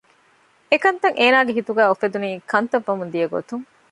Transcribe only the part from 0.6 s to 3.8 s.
އެކަންތައް އޭނަގެ ހިތުގައި އުފެދުނީ ކަންތައް ވަމުން ދިޔަ ގޮތުން